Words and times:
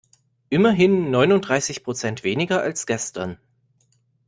Immerhin 0.49 1.11
neununddreißig 1.11 1.83
Prozent 1.83 2.23
weniger 2.23 2.59
als 2.59 2.87
gestern. 2.87 3.37